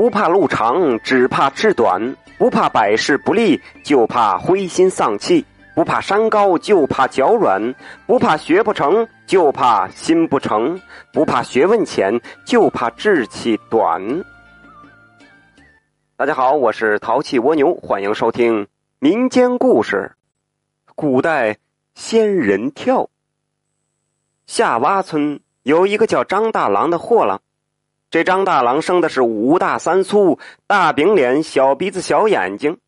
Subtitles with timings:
[0.00, 2.00] 不怕路长，只怕志短；
[2.38, 5.44] 不怕百事不利，就怕灰心丧气；
[5.74, 7.74] 不怕山高，就怕脚软；
[8.06, 10.74] 不怕学不成，就怕心不成；
[11.12, 14.24] 不怕学问浅，就怕志气短。
[16.16, 18.68] 大家好，我是淘气蜗牛，欢迎收听
[19.00, 20.12] 民间故事。
[20.94, 21.58] 古代
[21.94, 23.10] 仙人跳。
[24.46, 27.42] 下洼村有一个叫张大郎的货郎，
[28.10, 32.78] 这张大郎生的是五大三粗，大饼脸，小鼻子，小眼睛，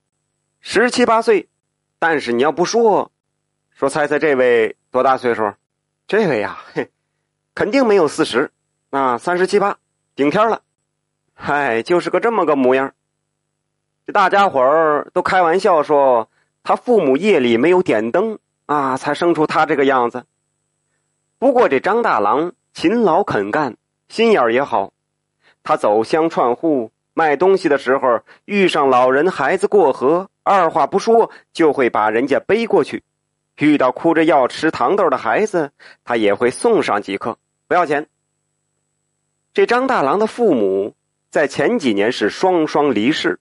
[0.61, 1.49] 十七八岁。
[2.01, 3.13] 但是你要不说，
[3.71, 5.55] 说猜猜这位多大岁数？
[6.09, 6.91] 这位呀，嘿，
[7.55, 8.51] 肯定没有四十，
[8.91, 9.79] 那三十七八
[10.17, 10.63] 顶天了。
[11.35, 12.93] 嗨，就是个这么个模样。
[14.05, 16.29] 这大家伙儿都开玩笑说，
[16.65, 20.25] 他父母夜里没有点灯啊，才生出他这个样子。
[21.39, 23.77] 不过这张大郎勤劳肯干，
[24.09, 24.92] 心眼儿也好。
[25.63, 33.01] 他走乡串户卖东西的时候，遇上老人孩子过河，二话不说就会把人家背过去；
[33.59, 35.71] 遇到哭着要吃糖豆的孩子，
[36.05, 37.39] 他也会送上几颗，
[37.69, 38.07] 不要钱。
[39.55, 40.95] 这张大郎的父母
[41.31, 43.39] 在前几年是双双离世。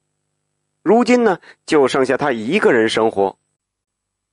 [0.83, 3.37] 如今呢，就剩下他一个人生活。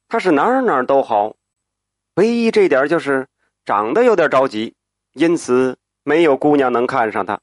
[0.08, 1.36] 他是哪儿哪儿都好，
[2.14, 3.28] 唯一这点就是
[3.64, 4.74] 长得有点着急，
[5.12, 7.38] 因此没有姑娘能看上他。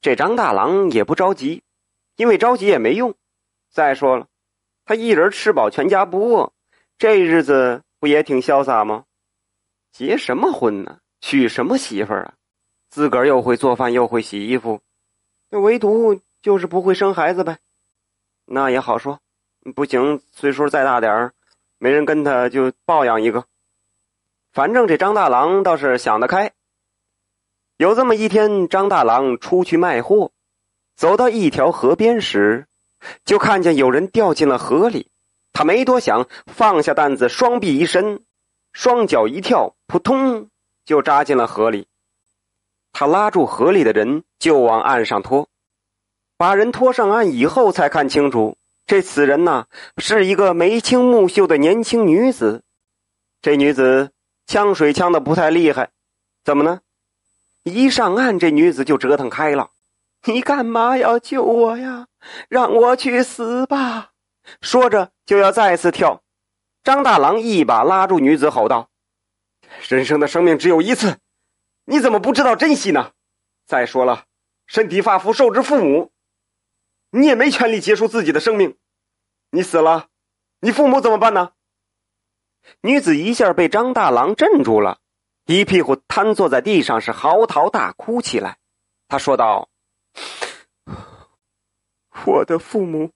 [0.00, 1.62] 这张大郎也不着急，
[2.16, 3.14] 因为着急也没用。
[3.70, 4.26] 再说了，
[4.84, 6.52] 他一人吃饱全家不饿，
[6.98, 9.04] 这日子不也挺潇洒吗？
[9.92, 11.00] 结什么婚呢？
[11.20, 12.34] 娶什么媳妇儿啊？
[12.88, 14.80] 自个儿又会做饭又会洗衣服，
[15.50, 17.58] 那唯独就是不会生孩子呗。
[18.46, 19.20] 那也好说，
[19.74, 21.32] 不行，岁数再大点儿，
[21.78, 23.44] 没人跟他就抱养一个。
[24.52, 26.52] 反正这张大郎倒是想得开。
[27.80, 30.32] 有这么一天，张大郎出去卖货，
[30.96, 32.66] 走到一条河边时，
[33.24, 35.10] 就看见有人掉进了河里。
[35.54, 38.22] 他没多想，放下担子，双臂一伸，
[38.74, 40.50] 双脚一跳，扑通
[40.84, 41.86] 就扎进了河里。
[42.92, 45.48] 他拉住河里的人，就往岸上拖。
[46.36, 49.64] 把人拖上岸以后，才看清楚，这此人呐
[49.96, 52.62] 是一个眉清目秀的年轻女子。
[53.40, 54.10] 这女子
[54.46, 55.88] 呛水呛的不太厉害，
[56.44, 56.80] 怎么呢？
[57.62, 59.70] 一上岸，这女子就折腾开了
[60.26, 62.08] ：“你干嘛要救我呀？
[62.48, 64.12] 让我去死吧！”
[64.62, 66.22] 说着就要再次跳。
[66.82, 68.88] 张大郎一把拉住女子，吼道
[69.88, 71.18] ：“人生的生命只有一次，
[71.84, 73.12] 你怎么不知道珍惜呢？
[73.66, 74.24] 再说了，
[74.66, 76.10] 身体发肤受之父母。”
[77.12, 78.78] 你也没权利结束自己的生命，
[79.50, 80.06] 你死了，
[80.60, 81.52] 你父母怎么办呢？
[82.82, 85.00] 女子一下被张大郎镇住了，
[85.46, 88.58] 一屁股瘫坐在地上，是嚎啕大哭起来。
[89.08, 89.68] 他说道
[92.24, 93.10] ：“我的父母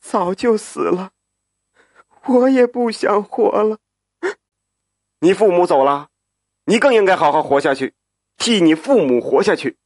[0.00, 1.12] 早就死了，
[2.26, 3.78] 我也不想活了。
[5.20, 6.08] 你父母走了，
[6.64, 7.94] 你更应该好好活下去，
[8.36, 9.76] 替你父母活下去。”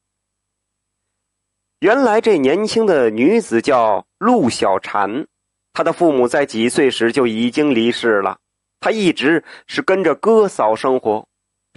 [1.80, 5.26] 原来这年轻的女子叫陆小婵，
[5.74, 8.40] 她的父母在几岁时就已经离世了，
[8.80, 11.27] 她一直是跟着哥嫂生活。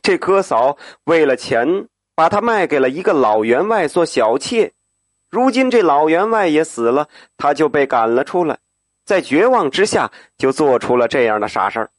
[0.01, 4.73] 这哥嫂为了钱，把她卖给了一个老员外做小妾。
[5.29, 7.07] 如今这老员外也死了，
[7.38, 8.57] 他就被赶了出来，
[9.06, 11.89] 在绝望之下就做出了这样的傻事儿。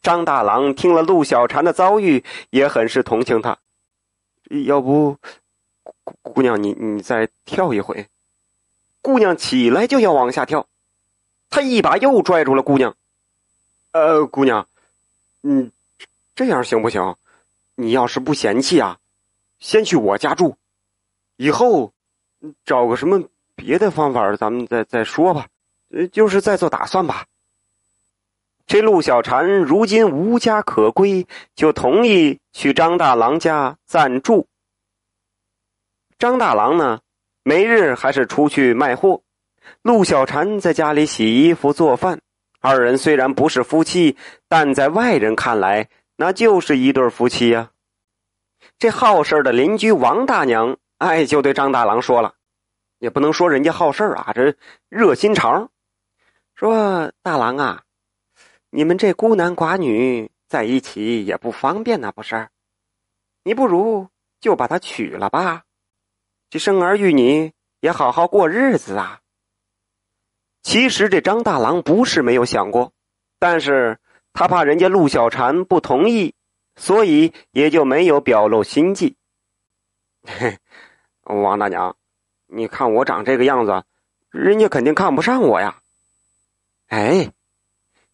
[0.00, 3.58] 张大郎听了陆小婵的遭遇，也很是同情她，
[4.66, 5.16] 要不。
[6.02, 8.06] 姑姑娘，你你再跳一回。
[9.02, 10.66] 姑娘起来就要往下跳，
[11.50, 12.96] 他一把又拽住了姑娘。
[13.92, 14.66] 呃，姑娘，
[15.42, 15.70] 嗯，
[16.34, 17.16] 这样行不行？
[17.76, 18.98] 你要是不嫌弃啊，
[19.58, 20.56] 先去我家住，
[21.36, 21.92] 以后
[22.64, 23.22] 找个什么
[23.54, 25.46] 别的方法，咱们再再说吧。
[25.90, 27.26] 呃，就是再做打算吧。
[28.66, 34.48] 这陆小婵如今无家可归，就同意去张大郎家暂住。
[36.18, 37.00] 张大郎呢，
[37.42, 39.20] 每日还是出去卖货，
[39.82, 42.20] 陆小婵在家里洗衣服做饭。
[42.60, 44.16] 二人虽然不是夫妻，
[44.48, 47.70] 但在外人看来，那就是一对夫妻呀。
[48.78, 52.34] 这好事的邻居王大娘，哎，就对张大郎说了，
[52.98, 54.56] 也不能说人家好事啊，这
[54.88, 55.70] 热心肠。
[56.54, 57.82] 说大郎啊，
[58.70, 62.48] 你们这孤男寡女在一起也不方便呐，不是？
[63.42, 64.08] 你不如
[64.40, 65.64] 就把他娶了吧。
[66.50, 69.20] 这生儿育女也好好过日子啊。
[70.62, 72.92] 其实这张大郎不是没有想过，
[73.38, 73.98] 但是
[74.32, 76.33] 他怕人家陆小婵不同意，
[76.76, 79.16] 所以也就没有表露心迹。
[80.22, 80.58] 嘿，
[81.24, 81.96] 王大娘，
[82.46, 83.84] 你看我长这个样子，
[84.30, 85.80] 人家肯定看不上我呀。
[86.88, 87.32] 哎，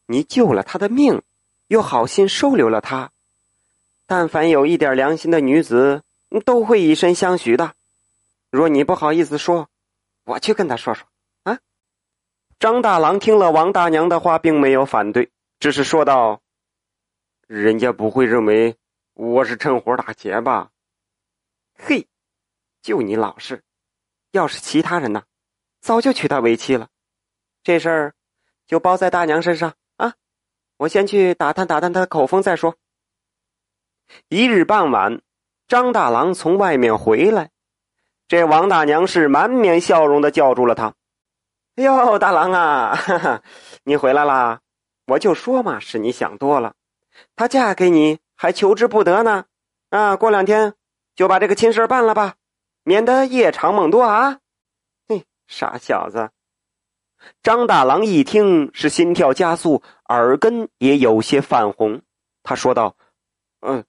[0.07, 1.23] 你救了他的命，
[1.69, 3.11] 又好心收留了他，
[4.07, 6.03] 但凡有一点良心的女子，
[6.45, 7.75] 都会以身相许的。
[8.51, 9.69] 若你不好意思说，
[10.25, 11.07] 我去跟他说说。
[11.45, 11.59] 啊！
[12.59, 16.41] 张大郎听了王大娘的话，并没有反对，只是说道
[17.51, 18.77] ：“人家不会认为
[19.15, 20.71] 我是趁火打劫吧？”
[21.77, 22.07] 嘿，
[22.81, 23.65] 就你老实。
[24.31, 25.25] 要是其他人呢，
[25.81, 26.89] 早就娶她为妻了。
[27.65, 28.15] 这事儿
[28.69, 30.15] 就包在大娘身上啊！
[30.77, 32.77] 我先去打探打探她的口风再说。
[34.29, 35.21] 一日傍晚，
[35.67, 37.51] 张大郎从外面回来，
[38.29, 40.95] 这王大娘是满面笑容的叫住了他
[41.75, 43.43] ：“哎呦，大郎啊，哈哈，
[43.83, 44.61] 你回来啦！
[45.07, 46.77] 我就说嘛，是你想多了。
[47.37, 49.45] 她嫁给你还求之不得呢。
[49.91, 50.75] 啊，过两天
[51.15, 52.35] 就把这个亲事办了吧。”
[52.83, 54.41] 免得夜长梦多啊！
[55.07, 56.31] 嘿，傻小子！
[57.43, 62.01] 张大郎一听是心跳加速，耳根也有些泛红。
[62.43, 62.97] 他说道
[63.61, 63.85] ：“嗯，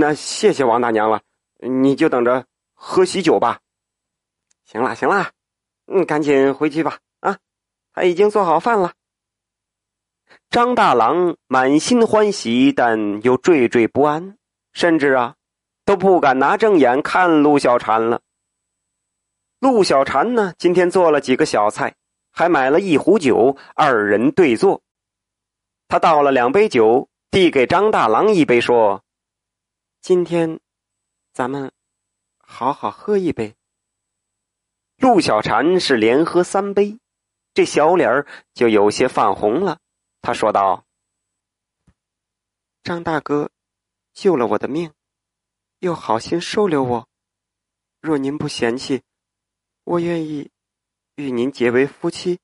[0.00, 1.22] 那谢谢王大娘了，
[1.58, 2.44] 你就等着
[2.74, 3.60] 喝喜酒吧。”
[4.66, 5.30] 行了，行了，
[5.86, 6.98] 嗯，赶紧回去吧。
[7.20, 7.38] 啊，
[7.92, 8.94] 他已经做好饭了。
[10.54, 14.38] 张大郎满心欢喜，但又惴惴不安，
[14.72, 15.34] 甚至啊。
[15.84, 18.20] 都不敢拿正眼看陆小婵了。
[19.58, 21.96] 陆小婵呢，今天做了几个小菜，
[22.30, 24.80] 还买了一壶酒，二人对坐。
[25.88, 29.02] 他倒了两杯酒，递给张大郎一杯，说
[30.00, 30.60] ：“今天，
[31.32, 31.72] 咱们
[32.38, 33.56] 好好喝一杯。”
[34.98, 36.96] 陆小婵是连喝三杯，
[37.52, 38.24] 这小脸儿
[38.54, 39.78] 就有些泛红了。
[40.24, 40.86] 他说道
[42.82, 43.50] ：“张大哥，
[44.14, 44.90] 救了我的命。”
[45.80, 47.08] 又好心收留我，
[48.00, 49.02] 若您不嫌弃，
[49.84, 50.50] 我愿意
[51.16, 52.40] 与您结为夫妻，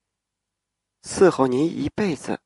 [1.03, 2.41] 伺候您一辈子。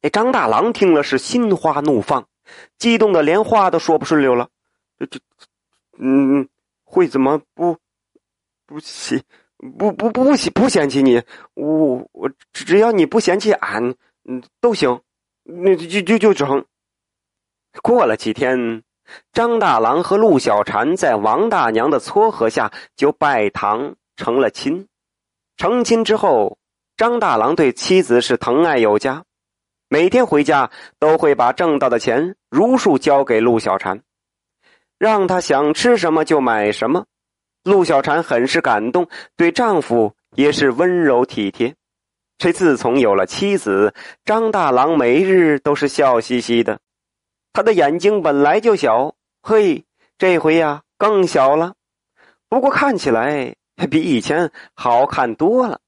[0.00, 2.28] 那张大郎听了是心花怒放，
[2.78, 4.48] 激动的连话都说不顺溜了。
[4.96, 5.18] 这这，
[5.98, 6.48] 嗯，
[6.84, 7.80] 会怎么不
[8.64, 9.24] 不嫌
[9.78, 11.22] 不不不嫌不嫌弃你？
[11.54, 13.94] 我我只要你不嫌弃俺，
[14.24, 15.00] 嗯，都行，
[15.44, 16.64] 那就就就成。
[17.82, 18.82] 过了几天。
[19.34, 24.88] 张大郎和陆小婵在王大娘的撮合下就拜堂成了亲。
[25.58, 26.56] 成亲之后，
[26.96, 29.22] 张大郎对妻子是疼爱有加，
[29.90, 34.00] 每天回家都会把挣到的钱如数交给陆小婵，
[34.96, 37.04] 让她想吃什么就买什么。
[37.64, 41.74] 陆小婵很是感动，对丈夫也是温柔体贴。
[42.36, 43.94] 这自从有了妻子，
[44.24, 46.78] 张大郎每日都是笑嘻嘻的。
[47.52, 49.84] 他的眼睛本来就小，嘿，
[50.18, 51.74] 这回呀更小了。
[52.48, 53.54] 不过看起来
[53.90, 55.80] 比以前好看多了，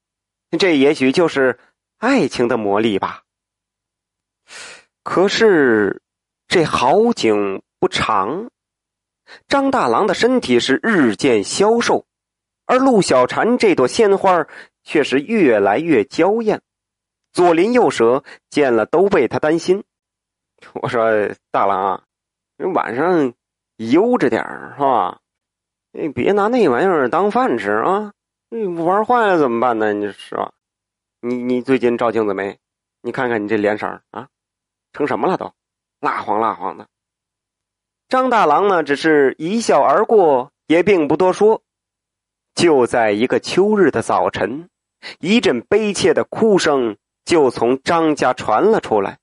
[0.57, 1.59] 这也许就是
[1.97, 3.21] 爱情的魔力吧。
[5.03, 6.01] 可是
[6.47, 8.49] 这好景不长，
[9.47, 12.05] 张大郎的身体是日渐消瘦，
[12.65, 14.45] 而陆小婵这朵鲜花
[14.83, 16.61] 却是越来越娇艳。
[17.33, 19.83] 左邻右舍见了都为他担心。
[20.81, 22.03] 我说大郎啊，
[22.57, 23.33] 你晚上
[23.75, 25.19] 悠着点是吧？
[25.91, 28.13] 你别拿那玩意儿当饭吃啊！
[28.49, 29.93] 你玩坏了怎么办呢？
[29.93, 30.51] 你是吧？
[31.21, 32.57] 你你最近照镜子没？
[33.01, 34.27] 你看看你这脸色啊，
[34.93, 35.51] 成什么了都，
[35.99, 36.87] 蜡黄蜡黄的。
[38.09, 41.61] 张大郎呢，只是一笑而过，也并不多说。
[42.55, 44.69] 就在一个秋日的早晨，
[45.19, 46.95] 一阵悲切的哭声
[47.25, 49.17] 就从张家传了出来。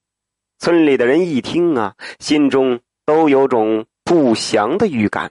[0.58, 5.30] 村里的人一听啊，心中都有种不祥的预感。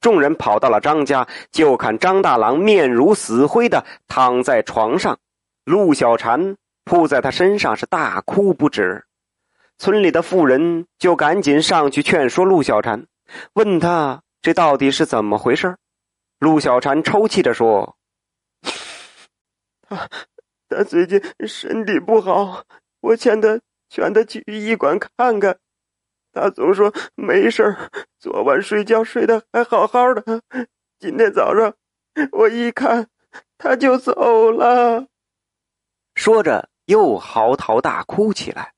[0.00, 5.16] 众人跑到了张家，就看张大郎面如死灰的躺在床上，
[5.64, 9.04] 陆小婵扑在他身上是大哭不止。
[9.78, 13.06] 村里的妇人就赶紧上去劝说陆小婵，
[13.54, 15.76] 问他这到底是怎么回事。
[16.38, 17.96] 陆小婵抽泣着说
[19.88, 20.08] ：“他
[20.68, 22.64] 他最近身体不好，
[23.00, 25.56] 我劝他。”劝他去医馆看看，
[26.32, 27.76] 他总说没事
[28.18, 30.42] 昨晚睡觉睡得还好好的，
[30.98, 31.74] 今天早上
[32.32, 33.06] 我一看
[33.56, 35.06] 他就走了。
[36.16, 38.72] 说着又嚎啕大哭起来。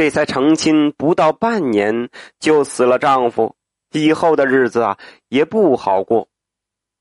[0.00, 3.54] 这才成亲不到半年就死了丈夫，
[3.92, 4.96] 以后的日子啊
[5.28, 6.26] 也不好过。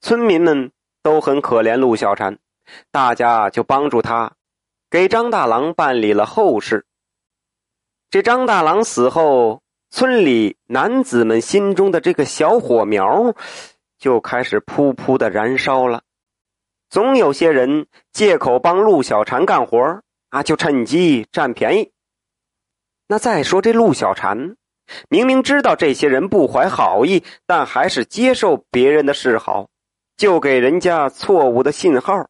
[0.01, 2.39] 村民们都很可怜陆小婵，
[2.91, 4.34] 大家就帮助他，
[4.89, 6.86] 给张大郎办理了后事。
[8.10, 13.34] 这张大郎死后，村里男子们心中的这个小火苗，
[13.98, 16.01] 就开始噗噗的燃烧了。
[16.89, 20.01] 总有些人借口帮陆小婵干活
[20.32, 21.94] 啊，就趁机占便宜。
[23.11, 24.55] 那再说这陆小婵，
[25.09, 29.67] 明明知道这些人不怀好意，但还是接受别人的示好，
[30.15, 32.27] 就给人家错误的信号，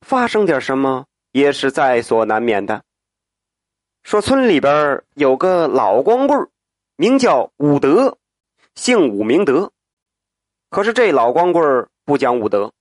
[0.00, 2.82] 发生点什么也是在所难免的。
[4.04, 6.48] 说村里边有个老光棍
[6.96, 8.16] 名叫武德，
[8.74, 9.70] 姓武名德。
[10.70, 12.72] 可是这老光棍不讲武德，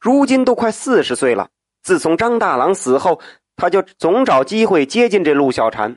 [0.00, 1.50] 如今都快四十岁了。
[1.84, 3.20] 自从张大郎死后，
[3.54, 5.94] 他就总找机会接近这陆小婵。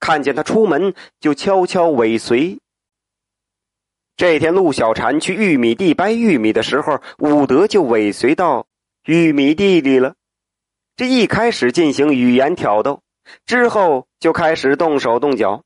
[0.00, 2.60] 看见他出门，就悄悄尾随。
[4.16, 8.66] 这天，陆小婵去玉米地掰玉米的时候，武德就尾随到
[9.04, 10.16] 玉米地里了。
[10.96, 13.02] 这一开始进行语言挑逗，
[13.46, 15.62] 之后就开始动手动脚。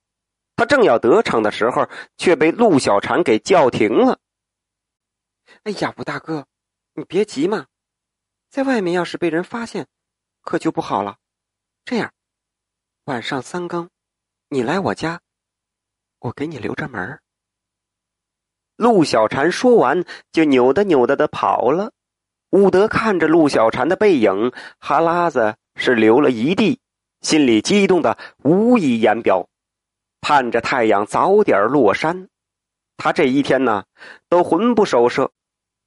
[0.55, 4.19] 他正要得逞的时候，却被陆小婵给叫停了。
[5.65, 6.47] “哎呀，武大哥，
[6.93, 7.67] 你别急嘛，
[8.51, 9.87] 在外面要是被人发现，
[10.43, 11.17] 可就不好了。
[11.87, 12.13] 这样，
[13.05, 13.89] 晚上三更。”
[14.53, 15.19] 你来我家，
[16.19, 17.19] 我给你留着门
[18.77, 21.95] 陆小婵说完，就扭的扭的的跑了。
[22.51, 26.79] 武德看着陆小婵的背影，哈喇子是流了一地，
[27.23, 29.49] 心里激动的无以言表，
[30.21, 32.29] 盼着太阳早点落山。
[32.99, 33.87] 他这一天呢，
[34.29, 35.33] 都魂不守舍，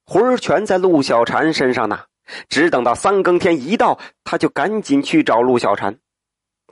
[0.06, 2.06] 魂儿全在陆小婵身上呢。
[2.48, 5.96] 只等到三更天一到，他就赶紧去找陆小婵。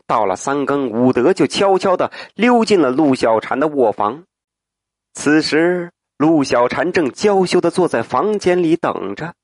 [0.07, 4.25] 到了三更，武德就悄悄的溜进了陆小婵的卧房。
[5.15, 9.35] 此时，陆小婵正娇羞的坐在房间里等着。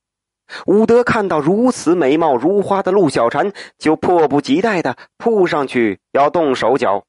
[0.66, 7.04] 武德看到如此美貌如花的陆小婵，就迫不及待的扑上去要动手脚。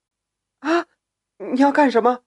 [0.59, 0.85] 啊！
[1.37, 2.19] 你要干什么？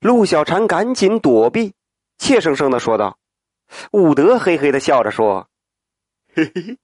[0.00, 1.72] 陆小婵赶紧躲避，
[2.18, 3.16] 怯生生的说道。
[3.92, 5.48] 武德嘿嘿的笑着说
[6.34, 6.78] ：“嘿嘿，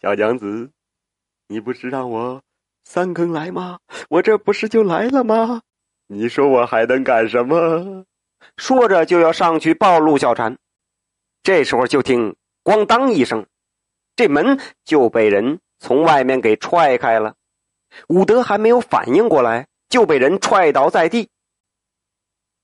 [0.00, 0.70] 小娘子。”
[1.48, 2.42] 你不是让我
[2.84, 3.78] 三更来吗？
[4.10, 5.62] 我这不是就来了吗？
[6.06, 8.04] 你说我还能干什么？
[8.56, 10.56] 说着就要上去抱陆小婵，
[11.42, 13.46] 这时候就听“咣当”一声，
[14.14, 17.34] 这门就被人从外面给踹开了。
[18.08, 21.30] 武德还没有反应过来，就被人踹倒在地。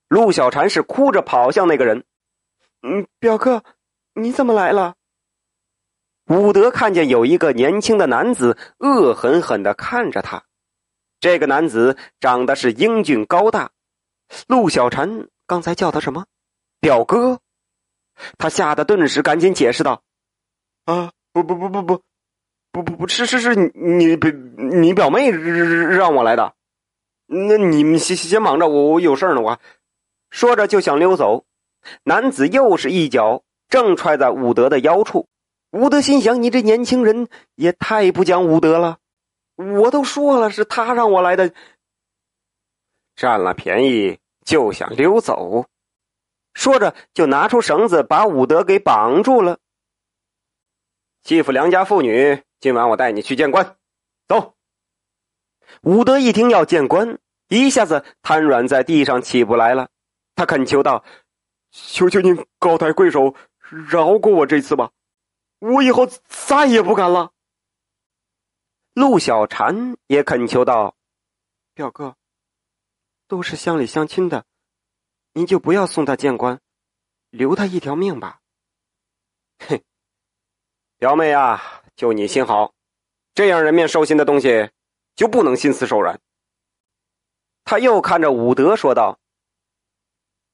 [0.09, 2.05] 陆小婵是哭着跑向那个人
[2.83, 3.65] ：“嗯，表哥，
[4.15, 4.95] 你怎么来了？”
[6.27, 10.43] 武德看见有一个年轻的男子恶狠狠的看着他，
[11.21, 13.71] 这个男子长得是英俊高大。
[14.47, 16.25] 陆小婵刚才叫他什么？
[16.81, 17.41] 表哥。
[18.39, 20.03] 他吓得顿时赶紧解释道
[20.87, 22.03] ：“啊，不不不不不，
[22.73, 24.17] 不不不是是是你你
[24.81, 26.55] 你表妹让我来的。
[27.27, 29.41] 那你们先先忙着，我我有事呢。
[29.41, 29.61] 我
[30.31, 31.45] 说着就想溜走，
[32.05, 35.29] 男子又是一脚正踹在武德的腰处。
[35.75, 37.27] 武德心想：“你这年轻人
[37.57, 38.99] 也太不讲武德了！
[39.57, 41.53] 我都说了是他让我来的，
[43.17, 45.67] 占了便宜就想溜走。”
[46.55, 49.59] 说着就拿出绳子把武德给绑住了。
[51.25, 53.77] 欺负良家妇女，今晚我带你去见官。
[54.29, 54.55] 走。
[55.83, 59.89] 武德一听要见官，一下子瘫软在地上起不来了。
[60.37, 61.05] 他恳求道
[61.73, 63.35] ：“求求您高抬贵手，
[63.89, 64.93] 饶过我这次吧！”
[65.73, 67.33] 我以后再也不敢了。
[68.93, 70.95] 陆小婵也恳求道
[71.73, 72.17] ：“表哥，
[73.27, 74.45] 都是乡里乡亲的，
[75.33, 76.61] 您就不要送他见官，
[77.31, 78.41] 留他一条命吧。”
[79.59, 79.83] 嘿，
[80.99, 82.75] 表妹啊，就你心好，
[83.33, 84.71] 这样人面兽心的东西
[85.17, 86.21] 就不能心慈手软。
[87.65, 89.19] 他又看着武德说道：“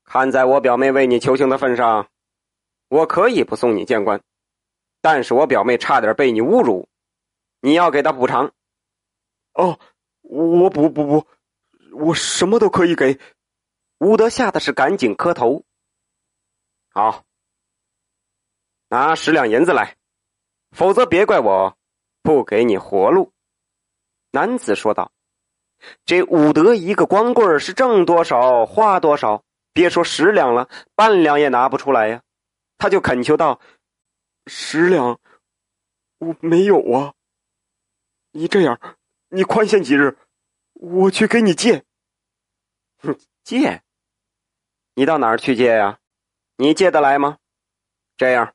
[0.04, 2.08] 看在我表妹为你求情的份上，
[2.86, 4.22] 我可以不送你见官。”
[5.00, 6.88] 但是我表妹差点被你侮辱，
[7.60, 8.52] 你要给她补偿。
[9.54, 9.78] 哦，
[10.20, 11.26] 我补补补，
[11.92, 13.18] 我什么都可以给。
[13.98, 15.64] 武德吓得是赶紧磕头。
[16.90, 17.24] 好，
[18.88, 19.96] 拿十两银子来，
[20.70, 21.76] 否则别怪我
[22.22, 23.32] 不给你活路。
[24.32, 25.12] 男子说道
[26.04, 29.42] ：“这武德一个光棍是挣多少花多少，
[29.72, 32.22] 别说十两了，半两也拿不出来呀。”
[32.78, 33.60] 他就恳求道。
[34.52, 35.20] 十两，
[36.18, 37.14] 我没有啊。
[38.32, 38.80] 你这样，
[39.28, 40.18] 你宽限几日，
[40.72, 41.84] 我去给你借。
[42.98, 43.80] 哼，借？
[44.94, 46.00] 你到哪儿去借呀？
[46.56, 47.38] 你借得来吗？
[48.16, 48.52] 这样，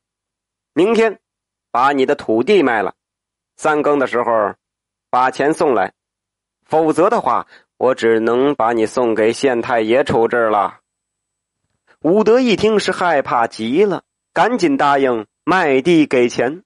[0.74, 1.22] 明天
[1.72, 2.94] 把你的土地卖了，
[3.56, 4.56] 三更的时候
[5.10, 5.94] 把钱送来，
[6.66, 7.48] 否则的话，
[7.78, 10.82] 我只能把你送给县太爷处置了。
[12.02, 16.64] 武德一听是害怕极了，赶紧答应卖地给钱。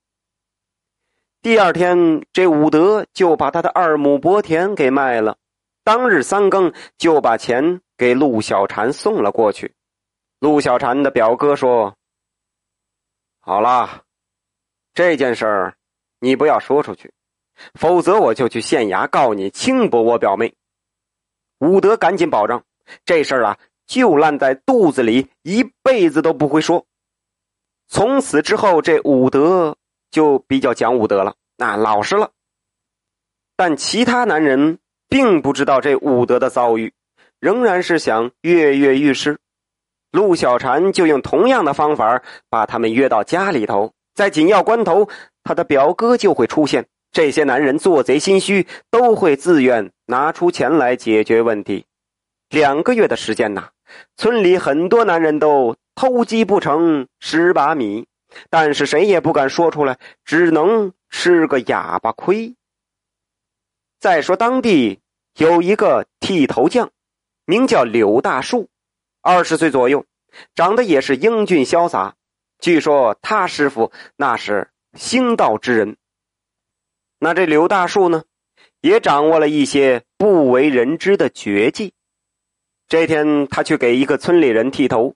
[1.41, 5.35] 第二天，这武德就把他的二亩薄田给卖了。
[5.83, 9.75] 当日三更，就把钱给陆小婵送了过去。
[10.39, 11.97] 陆小婵的表哥说
[13.41, 14.03] ：“好了，
[14.93, 15.75] 这件事儿
[16.21, 17.11] 你不要说出去，
[17.73, 20.55] 否则我就去县衙告你轻薄我表妹。”
[21.59, 22.63] 武德赶紧保证
[23.03, 26.85] ：“这事儿啊，就烂在肚子里，一辈子都不会说。”
[27.89, 29.75] 从此之后，这武德。
[30.11, 32.31] 就比较讲武德了，那老实了。
[33.55, 36.93] 但其他男人并不知道这武德的遭遇，
[37.39, 39.37] 仍然是想跃跃欲试。
[40.11, 45.07] 陆小婵就用同样的方法把他们约到家里头，在紧要关头，
[45.43, 46.87] 他的表哥就会出现。
[47.11, 51.85] 这些男人做贼心虚，都会自愿拿出钱来解决问题。
[52.49, 53.69] 两个月的时间呐，
[54.17, 58.07] 村里很多男人都偷鸡不成蚀把米。
[58.49, 62.55] 但是谁也不敢说出来，只能吃个哑巴亏。
[63.99, 65.01] 再说当地
[65.35, 66.89] 有一个剃头匠，
[67.43, 68.69] 名叫柳大树，
[69.21, 70.05] 二十岁左右，
[70.55, 72.15] 长得也是英俊潇洒。
[72.59, 75.97] 据说他师傅那是星道之人。
[77.19, 78.23] 那这柳大树呢，
[78.79, 81.93] 也掌握了一些不为人知的绝技。
[82.87, 85.15] 这天，他去给一个村里人剃头。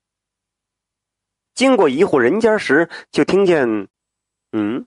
[1.55, 3.88] 经过一户人家时，就听见，
[4.51, 4.86] 嗯，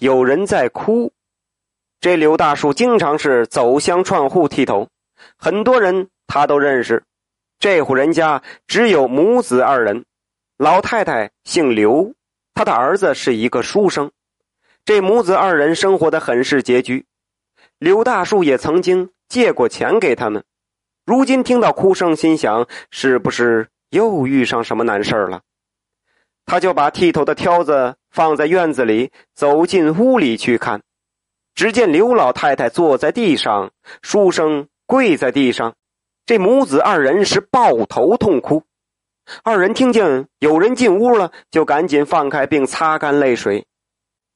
[0.00, 1.12] 有人在哭。
[2.00, 4.88] 这刘大树经常是走乡串户剃头，
[5.36, 7.02] 很多人他都认识。
[7.58, 10.04] 这户人家只有母子二人，
[10.58, 12.14] 老太太姓刘，
[12.54, 14.12] 他的儿子是一个书生。
[14.84, 17.06] 这母子二人生活的很是拮据，
[17.78, 20.44] 刘大树也曾经借过钱给他们。
[21.04, 25.42] 如今听到哭声，心想是不是又遇上什么难事了？
[26.46, 30.82] 他就把剃头的挑子放在院子里，走进屋里去看。
[31.54, 35.74] 只见刘老太太坐在地上，书生跪在地上，
[36.24, 38.62] 这母子二人是抱头痛哭。
[39.42, 43.66] 二人听见有人进屋了，就赶紧放开并擦干泪水。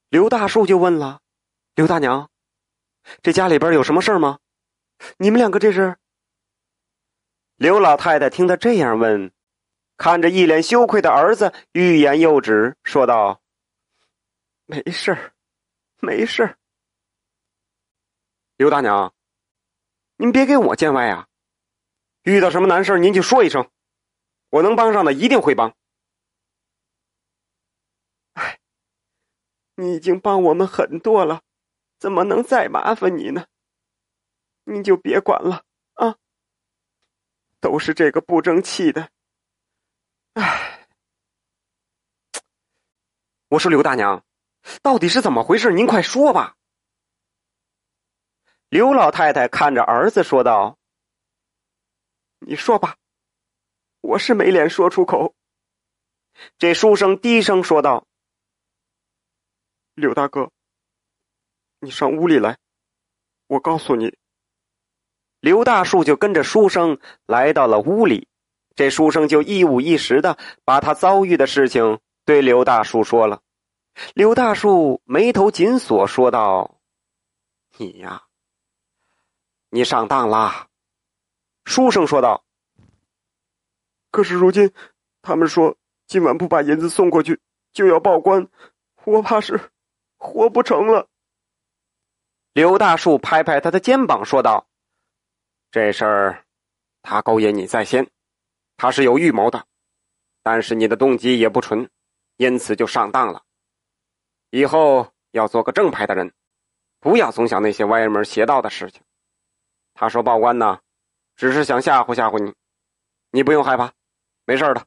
[0.09, 1.19] 刘大树就问了
[1.75, 2.29] ：“刘大娘，
[3.21, 4.39] 这家里边有什么事吗？
[5.17, 5.95] 你们两个这是？”
[7.55, 9.31] 刘老太太听他这样问。
[10.01, 13.39] 看着一脸羞愧的儿子，欲言又止，说道
[14.65, 15.31] ：“没事
[15.99, 16.57] 没事
[18.57, 19.13] 刘大娘，
[20.15, 21.27] 您别给我见外啊！
[22.23, 23.69] 遇到什么难事您就说一声，
[24.49, 25.71] 我能帮上的一定会帮。
[28.33, 28.59] 哎，
[29.75, 31.43] 你已经帮我们很多了，
[31.99, 33.45] 怎么能再麻烦你呢？
[34.63, 36.15] 您就别管了啊！
[37.59, 39.07] 都是这个不争气的。”
[40.33, 40.87] 唉，
[43.49, 44.23] 我说刘大娘，
[44.81, 45.73] 到底是怎么回事？
[45.73, 46.55] 您快说吧。
[48.69, 50.77] 刘老太太看着儿子说道
[52.39, 52.95] ：“你说吧，
[53.99, 55.35] 我是没脸说出口。”
[56.57, 58.07] 这书生低声说道
[59.95, 60.49] ：“刘大哥，
[61.79, 62.57] 你上屋里来，
[63.47, 64.17] 我告诉你。”
[65.41, 68.29] 刘大树就跟着书生来到了屋里。
[68.75, 73.41] 这书生就一五一十的把他遭遇的事情对刘大叔说了。
[74.13, 76.79] 刘大叔眉头紧锁，说道
[77.77, 78.23] ：“你呀，
[79.69, 80.67] 你上当啦。”
[81.65, 82.45] 书生说道
[84.09, 84.71] ：“可是如今，
[85.21, 85.75] 他们说
[86.07, 87.39] 今晚不把银子送过去，
[87.73, 88.47] 就要报官，
[89.03, 89.59] 我怕是
[90.17, 91.07] 活不成了。”
[92.53, 94.65] 刘大树拍拍他的肩膀，说道
[95.69, 96.45] ：“这事儿，
[97.01, 98.09] 他勾引你在先。”
[98.81, 99.63] 他是有预谋的，
[100.41, 101.87] 但是你的动机也不纯，
[102.37, 103.43] 因此就上当了。
[104.49, 106.33] 以后要做个正派的人，
[106.99, 109.03] 不要总想那些歪门邪道的事情。
[109.93, 110.79] 他说报官呢，
[111.35, 112.55] 只是想吓唬吓唬你，
[113.29, 113.93] 你不用害怕，
[114.45, 114.83] 没事的。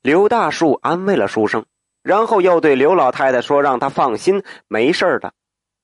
[0.00, 1.66] 刘大树安慰了书生，
[2.00, 5.34] 然后又对刘老太太说：“让他放心，没事的。”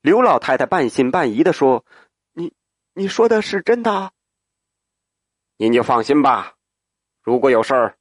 [0.01, 1.85] 刘老太太半信半疑的说
[2.33, 2.55] ：“你
[2.95, 4.13] 你说的是真的？
[5.59, 6.55] 您就放心吧。”
[7.23, 7.95] 如果有事儿，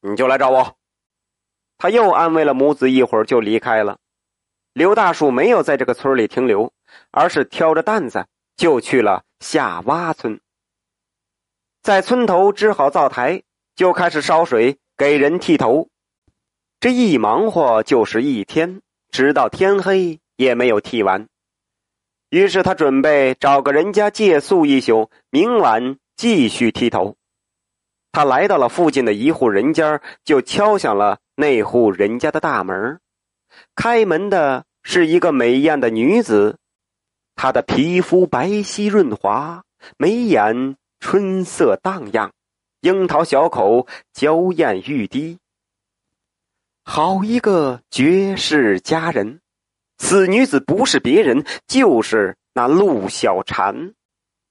[0.00, 0.76] 你就来找我。
[1.78, 3.98] 他又安慰了母子一会儿，就离开了。
[4.72, 6.72] 刘大树没有在这个村里停留，
[7.10, 8.26] 而是挑着担子
[8.56, 10.40] 就去了下洼村。
[11.82, 13.42] 在村头支好灶台，
[13.74, 15.88] 就开始烧水给人剃头。
[16.80, 21.28] 这一忙活就是一天，直到天黑也没有剃完。
[22.30, 27.16] 于是他准备找个人家借宿一宿，明晚继续剃头。
[28.18, 32.98] 他来到了附近的一户人家，就敲响了那户人家的大门。
[33.76, 36.58] 开门的是一个美艳的女子，
[37.36, 39.62] 她的皮肤白皙润滑，
[39.98, 42.32] 眉眼春色荡漾，
[42.80, 45.38] 樱桃小口，娇艳欲滴。
[46.82, 49.40] 好一个绝世佳人！
[49.96, 53.92] 此女子不是别人，就是那陆小婵。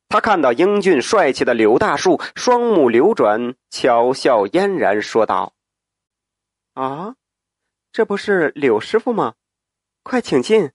[0.09, 5.53] 他看到英俊帅气的柳大树，双目流转，巧笑嫣然，说道
[6.73, 7.15] ：“啊，
[7.91, 9.35] 这不是柳师傅吗？
[10.03, 10.71] 快请进。”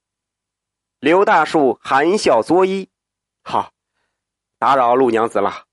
[1.00, 2.88] 柳大树含笑作揖
[3.42, 3.72] ：“好，
[4.58, 5.64] 打扰陆娘子了。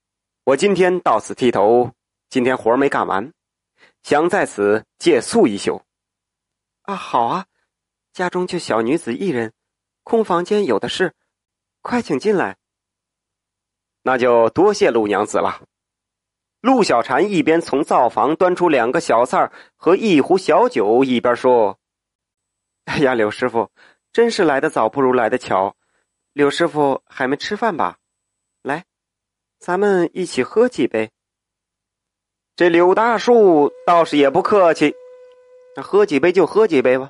[0.44, 1.92] 我今天到此剃头，
[2.30, 3.32] 今天活没干完，
[4.02, 5.82] 想在此借宿一宿。”
[6.82, 7.46] 啊，好啊，
[8.14, 9.52] 家中就小女子一人，
[10.02, 11.14] 空房间有的是，
[11.82, 12.56] 快请进来。
[14.02, 15.62] 那就多谢陆娘子了。
[16.60, 21.78] 陆小婵一边从灶房端出两个小菜和一壶小酒，一边说
[22.84, 23.70] ：“哎呀，柳师傅，
[24.12, 25.74] 真是来的早不如来的巧。
[26.34, 27.96] 柳师傅还没吃饭吧？
[28.62, 28.84] 来，
[29.58, 31.10] 咱们一起喝几杯。”
[32.56, 34.94] 这柳大树倒是也不客气，
[35.74, 37.08] 那喝几杯就喝几杯吧。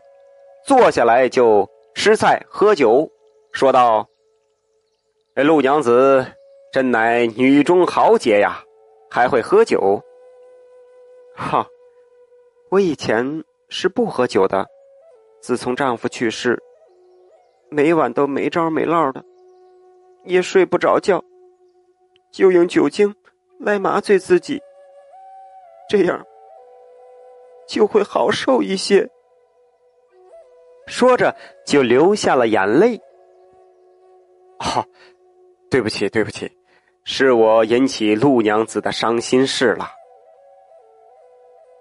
[0.65, 3.11] 坐下来就吃菜喝酒，
[3.53, 4.09] 说道
[5.35, 6.25] ：“哎，陆娘子。”
[6.73, 8.63] 真乃女中豪杰呀，
[9.11, 10.01] 还会喝酒。
[11.35, 11.67] 哈，
[12.71, 14.69] 我以前是不喝酒的，
[15.41, 16.63] 自从丈夫去世，
[17.71, 19.25] 每晚都没招没落的，
[20.25, 21.25] 也睡不着觉，
[22.31, 23.13] 就用酒精
[23.59, 24.61] 来麻醉自己，
[25.89, 26.25] 这样
[27.67, 29.11] 就会好受一些。
[30.87, 31.35] 说着
[31.67, 32.97] 就流下了眼泪。
[34.59, 34.85] 哦，
[35.71, 36.51] 对不起，对不起。
[37.05, 39.91] 是我引起陆娘子的伤心事了。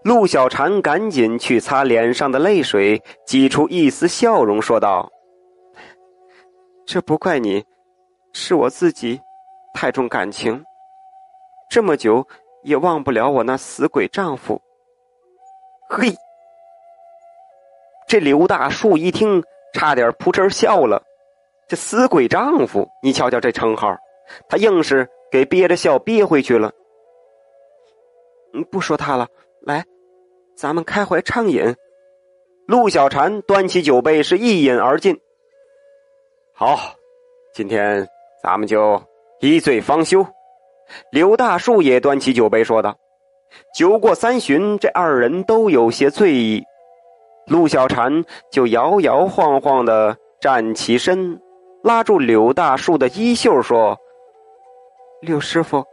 [0.04, 5.12] 陆小婵赶紧去擦脸上的泪水，挤出一丝笑容，说道
[6.88, 7.66] ：“这不怪你，
[8.34, 9.20] 是我自己
[9.74, 10.64] 太重感情，
[11.70, 12.26] 这么久
[12.64, 14.62] 也忘不了我那死鬼丈夫。”
[15.92, 16.16] 嘿，
[18.08, 21.04] 这刘大树一听，差点扑哧笑了。
[21.68, 23.98] 这死鬼丈夫，你瞧瞧这称号。
[24.48, 26.72] 他硬是给憋着笑憋回去了。
[28.54, 29.28] 嗯，不说他了，
[29.62, 29.86] 来，
[30.56, 31.76] 咱们开怀畅饮。
[32.66, 35.20] 陆小婵端起酒杯，是一饮而尽。
[36.54, 36.78] 好，
[37.54, 38.08] 今天
[38.44, 39.02] 咱们就
[39.40, 40.26] 一醉方休。
[41.12, 42.98] 刘大树也端起酒杯，说道
[43.78, 46.64] ：“酒过三巡，这二人都有些醉意。
[47.46, 51.40] 陆小婵就摇摇晃晃的站起身，
[51.84, 53.96] 拉住柳大树的衣袖，说。”
[55.22, 55.84] 柳师傅，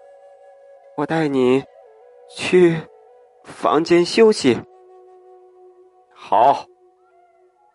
[0.96, 1.64] 我带你
[2.36, 2.80] 去
[3.42, 4.56] 房间休息。
[6.14, 6.64] 好，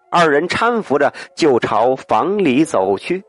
[0.10, 3.22] 二人搀扶着就朝房里走去。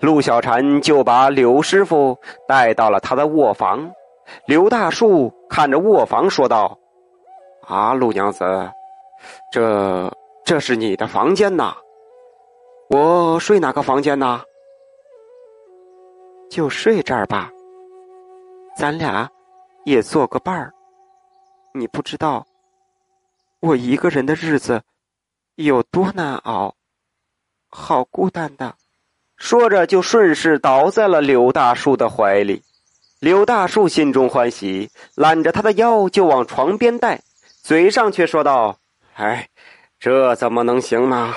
[0.00, 3.90] 陆小婵就把柳师傅带到了他的卧房。
[4.44, 6.78] 刘大树看着卧房说道
[7.66, 8.70] ：“啊，陆娘子，
[9.50, 10.12] 这
[10.44, 11.74] 这是你的房间呐？
[12.90, 14.42] 我睡哪个房间呐？”
[16.48, 17.50] 就睡这儿吧，
[18.76, 19.28] 咱俩
[19.84, 20.72] 也做个伴儿。
[21.74, 22.46] 你不知道，
[23.60, 24.82] 我一个人的日子
[25.56, 26.74] 有多难熬，
[27.68, 28.74] 好孤单的。
[29.36, 32.62] 说着，就顺势倒在了柳大树的怀里。
[33.18, 37.20] 柳大树心中欢喜，揽着他的腰就往床边带，
[37.62, 38.78] 嘴上却说道
[39.14, 39.48] ：“哎，
[39.98, 41.34] 这怎么能行呢？”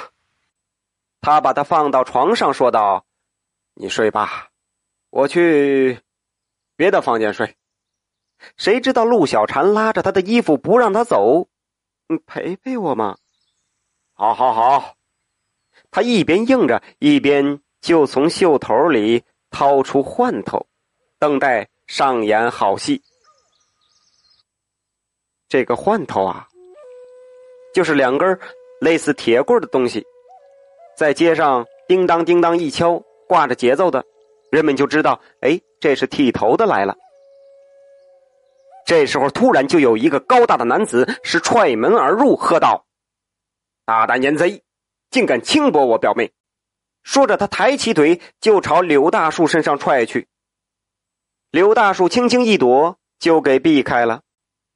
[1.21, 3.05] 他把他放到床上，说道
[3.75, 4.47] ：“你睡吧。”
[5.09, 5.99] 我去
[6.75, 7.55] 别的房间睡，
[8.57, 11.47] 谁知道陆小婵拉着他的衣服不让他走，
[12.07, 13.17] 你陪陪我嘛！
[14.13, 14.95] 好，好，好！
[15.91, 20.67] 他一边应着，一边就从袖头里掏出换头，
[21.17, 23.01] 等待上演好戏。
[25.47, 26.47] 这个换头啊，
[27.73, 28.39] 就是两根
[28.79, 30.05] 类似铁棍的东西，
[30.95, 34.05] 在街上叮当叮当一敲，挂着节奏的。
[34.51, 36.95] 人们就知道，哎，这是剃头的来了。
[38.85, 42.87] 这时候，突然就有一个高大的男子是踹门而入，喝道
[43.85, 44.63] ：“大胆淫贼，
[45.11, 46.31] 竟敢轻薄我表妹！”
[47.03, 50.27] 说着，他抬起腿就朝柳大树身上踹去。
[51.51, 54.21] 柳大树轻轻一躲，就给避开了。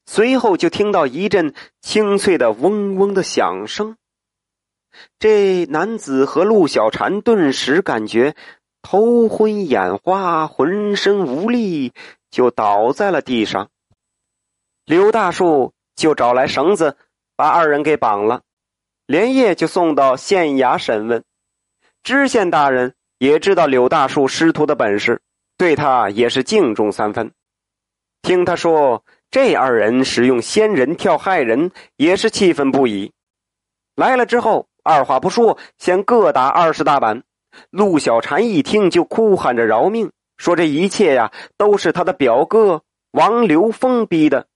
[0.06, 3.98] 随后就听到一阵清脆的嗡嗡的响声。
[5.18, 8.36] 这男子和陆小婵顿时感觉。
[8.84, 11.94] 头昏眼花，浑身无力，
[12.30, 13.70] 就倒在了地上。
[14.86, 16.98] 刘大树就找来绳子，
[17.36, 18.42] 把二人给绑了，
[19.08, 21.24] 连夜就送到县衙审问。
[22.04, 25.22] 知县大人也知道柳大树师徒的本事，
[25.58, 27.32] 对他也是敬重三分。
[28.22, 33.14] 听他说这二人使用仙人跳害人，也是气愤不已。
[33.96, 37.24] 来了之后，二话不说，先各打二十大板。
[37.70, 44.48] 陆小婵一听就哭喊着饶命，说这一切呀都是他的表哥王刘峰逼的，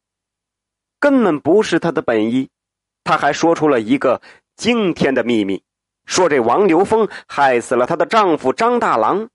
[1.00, 2.50] 根本不是他的本意。
[3.04, 4.22] 他还说出了一个
[4.56, 5.64] 惊天的秘密，
[6.06, 9.30] 说这王刘峰害死了她的丈夫张大郎。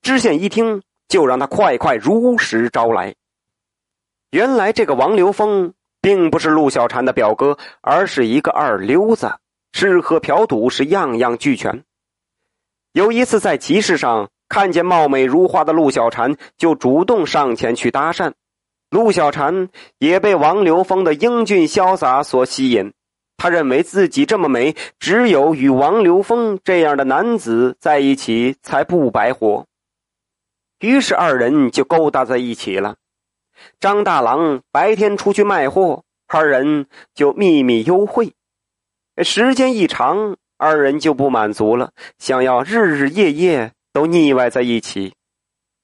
[0.00, 3.14] 知县一听，就让他快快如实招来。
[4.30, 9.34] 原来这个王刘峰并不是陆小婵的表哥，而是一个二流子，
[9.72, 11.84] 吃喝嫖赌是样样俱全。
[12.98, 18.32] 有一次在集市上看见貌美如花的陆小婵，就主动上前去搭讪。
[18.90, 22.92] 陆小婵也被王流峰的英俊潇洒所吸引，
[23.36, 29.64] 他认为自己这么美，只有与王流峰这样的男子在一起才不白活。
[30.80, 32.96] 于是二人就勾搭在一起了。
[33.78, 38.32] 张大郎白天出去卖货，二人就秘密幽会。
[39.22, 40.36] 时间一长。
[40.58, 45.14] 二人就不满足了，想要日日夜夜都腻歪在一起。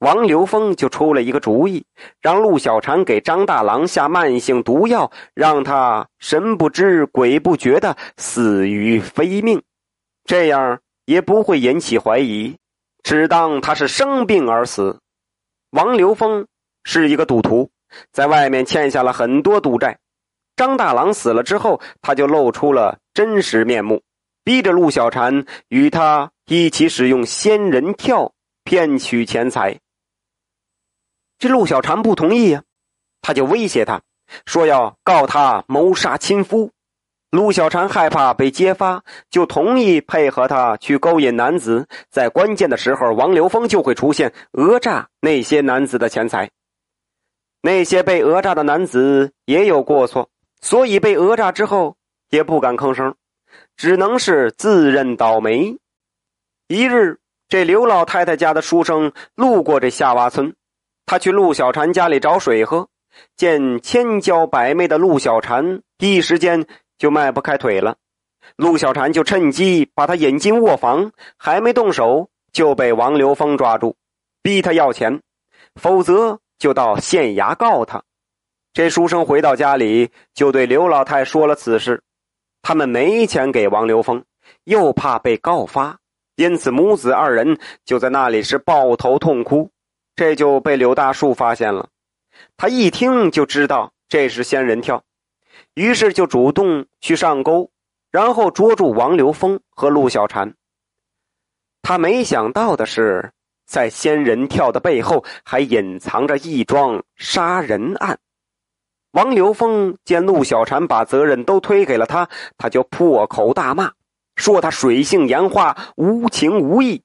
[0.01, 1.87] 王刘峰就出了一个主意，
[2.21, 9.63] 让陆小婵给张大郎下慢性毒药，让他神不知鬼不觉的死于非命，
[10.25, 12.57] 这样也不会引起怀疑，
[13.03, 14.99] 只当他是生病而死。
[15.71, 16.47] 王刘峰
[16.83, 17.71] 是一个赌徒，
[18.13, 19.97] 在外面欠下了很多赌债。
[20.57, 24.03] 张大郎死了之后，他就露出了真实面目。
[24.45, 29.81] 逼着陆小婵与他一起使用仙人跳骗取钱财。
[31.39, 32.63] 这陆小婵不同意呀，
[33.23, 34.03] 他就威胁他，
[34.45, 36.71] 说要告他谋杀亲夫。
[37.31, 46.51] 陆小婵害怕被揭发，就同意配合他去勾引男子，在关键的时候，王流峰就会出现，讹诈那些男子的钱财。
[47.63, 50.29] 那些被讹诈的男子也有过错，
[50.61, 51.97] 所以被讹诈之后
[52.29, 53.17] 也不敢吭声。
[53.77, 55.77] 只能是自认倒霉。
[56.69, 60.55] 一日，这刘老太太家的书生路过这夏洼村，
[61.07, 62.89] 他去陆小婵家里找水喝，
[63.37, 66.67] 见千娇百媚的陆小婵，一时间
[66.99, 67.97] 就迈不开腿了。
[68.57, 73.97] 陆小婵就趁机把他引进卧房，还没动手就被王刘峰抓住，
[74.43, 75.21] 逼他要钱，
[75.75, 78.03] 否则就到县衙告他。
[78.73, 82.03] 这书生回到家里，就对刘老太说了此事。
[82.67, 84.25] 他们没钱给王刘峰，
[84.65, 85.99] 又怕被告发，
[86.35, 89.71] 因此母子二人就在那里是抱头痛哭。
[90.17, 91.91] 这就被柳大树发现了，
[92.57, 95.03] 他一听就知道这是仙人跳，
[95.75, 97.71] 于是就主动去上钩，
[98.11, 100.55] 然后捉住王刘峰和陆小婵。
[101.83, 103.31] 他没想到的是，
[103.67, 108.19] 在仙人跳的背后还隐藏着一桩杀人案。
[109.15, 113.93] 王刘峰见陆小婵把责任都推给了他，他就破口大骂，
[114.35, 117.05] 说他水性杨花、无情无义。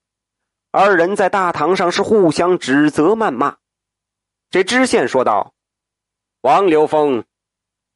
[0.72, 3.58] 二人在大堂上是互相指责谩骂。
[4.50, 5.54] 这知县说道
[6.42, 7.26] ：“王刘峰、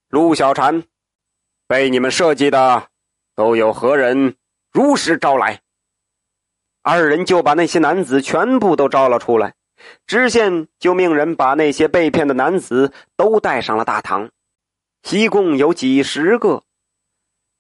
[0.09, 0.83] 陆小婵，
[1.65, 2.89] 被你们设计的
[3.35, 4.35] 都有何人？
[4.71, 5.61] 如实招来。”
[6.83, 9.55] 二人就把那些男子全部都招了出来。
[10.07, 14.29] 知县就命人把那些被骗的男子都带上了大堂，
[15.09, 16.63] 一共有几十个。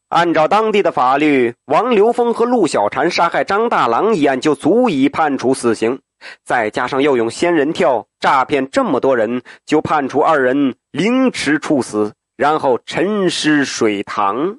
[0.09, 6.01] 按照当地的法律，王流峰和陆小婵杀害张大郎一案就足以判处死刑，
[6.43, 14.57] 再加上又用仙人跳诈骗这么多人，就判处二人凌迟处死，然后沉尸水塘。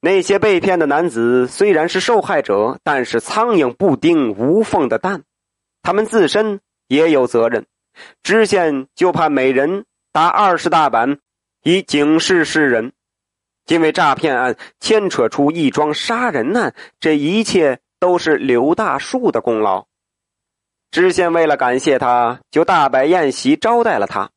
[0.00, 5.22] 那些被骗的男子虽然是受害者，但是苍蝇不叮无缝的蛋。
[5.82, 7.66] 他们自身也有责任，
[8.22, 11.18] 知县就判每人打二十大板，
[11.62, 12.92] 以警示世人。
[13.68, 19.86] 因为诈骗案牵扯出一桩杀人案，这一切都是刘大树的功劳。
[20.90, 24.30] 知县为了感谢他，就大摆宴席招待了他。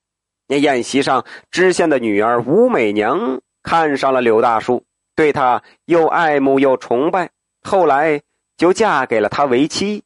[0.47, 7.31] 那宴席上，知县的女儿吴美娘看上了刘大树，对他又爱慕又崇拜，
[7.63, 8.21] 后来
[8.55, 10.04] 就嫁给了他为妻。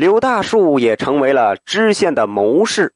[0.00, 2.94] 柳大树也成为了知县的谋士。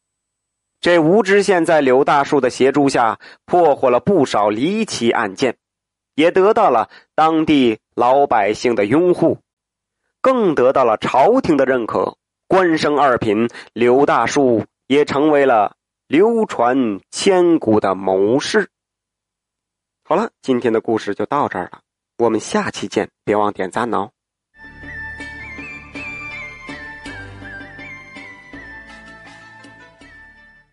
[0.81, 5.59] 这吴知县在柳大树的协助下，破获了不少离奇案件，
[6.15, 9.37] 也得到了当地老百姓的拥护，
[10.23, 12.17] 更得到了朝廷的认可。
[12.49, 15.77] 官升二品，柳大树也成为了
[16.09, 18.71] 流传千古的谋士。
[20.07, 21.83] 好了，今天的故事就到这儿了，
[22.17, 24.09] 我们下期见，别忘点赞哦。